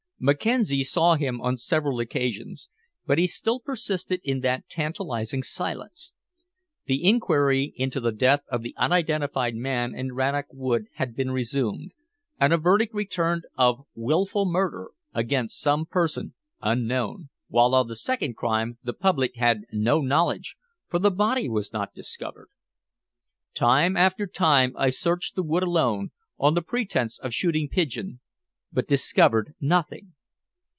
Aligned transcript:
Mackenzie 0.23 0.83
saw 0.83 1.15
him 1.15 1.41
on 1.41 1.57
several 1.57 1.99
occasions, 1.99 2.69
but 3.07 3.17
he 3.17 3.25
still 3.25 3.59
persisted 3.59 4.21
in 4.23 4.41
that 4.41 4.69
tantalizing 4.69 5.41
silence. 5.41 6.13
The 6.85 7.03
inquiry 7.03 7.73
into 7.75 7.99
the 7.99 8.11
death 8.11 8.43
of 8.47 8.61
the 8.61 8.75
unidentified 8.77 9.55
man 9.55 9.95
in 9.95 10.13
Rannoch 10.13 10.45
Wood 10.51 10.85
had 10.97 11.15
been 11.15 11.31
resumed, 11.31 11.93
and 12.39 12.53
a 12.53 12.57
verdict 12.57 12.93
returned 12.93 13.45
of 13.57 13.87
willful 13.95 14.45
murder 14.45 14.91
against 15.11 15.59
some 15.59 15.87
person 15.87 16.35
unknown, 16.61 17.29
while 17.47 17.73
of 17.73 17.87
the 17.87 17.95
second 17.95 18.35
crime 18.37 18.77
the 18.83 18.93
public 18.93 19.37
had 19.37 19.61
no 19.71 20.01
knowledge, 20.01 20.55
for 20.87 20.99
the 20.99 21.09
body 21.09 21.49
was 21.49 21.73
not 21.73 21.95
discovered. 21.95 22.49
Time 23.55 23.97
after 23.97 24.27
time 24.27 24.75
I 24.77 24.91
searched 24.91 25.33
the 25.33 25.41
wood 25.41 25.63
alone, 25.63 26.11
on 26.37 26.53
the 26.53 26.61
pretense 26.61 27.17
of 27.17 27.33
shooting 27.33 27.67
pigeon, 27.67 28.19
but 28.73 28.87
discovered 28.87 29.53
nothing. 29.59 30.13